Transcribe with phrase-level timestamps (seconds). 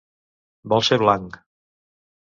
[0.73, 1.39] Vol ser blanc.